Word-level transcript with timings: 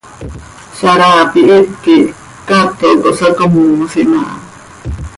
Saraapi 0.77 1.39
hipquih 1.49 2.05
cato 2.47 2.89
cohsacómosim 3.01 4.09
aha. 4.19 4.35